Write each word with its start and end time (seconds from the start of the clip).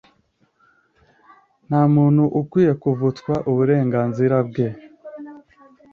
nta 1.67 1.81
muntu 1.95 2.23
ukwiye 2.41 2.73
kuvutswa 2.81 3.33
uburenganzira 3.51 4.37
bwe. 4.47 4.67